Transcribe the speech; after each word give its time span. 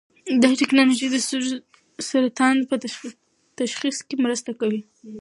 دا 0.43 0.49
ټېکنالوژي 0.61 1.07
د 1.11 1.17
سږو 1.27 1.53
سرطان 2.09 2.55
په 2.69 2.75
تشخیص 3.61 3.97
کې 4.07 4.15
مرسته 4.25 4.51
کوي. 4.59 4.81